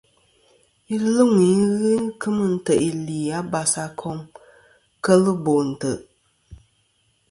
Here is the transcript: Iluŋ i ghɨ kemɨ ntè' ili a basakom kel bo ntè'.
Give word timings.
Iluŋ 0.95 1.33
i 1.49 1.51
ghɨ 1.79 1.93
kemɨ 2.21 2.43
ntè' 2.53 2.83
ili 2.89 3.19
a 3.37 3.39
basakom 3.51 4.19
kel 5.03 5.23
bo 5.43 5.53
ntè'. 5.69 5.99